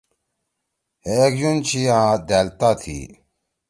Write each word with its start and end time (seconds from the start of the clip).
ہے 1.03 1.13
ایک 1.21 1.33
یون 1.41 1.57
چھی 1.67 1.81
ان 2.01 2.11
دأل 2.27 2.47
تا 2.59 2.69
تھی 2.81 2.99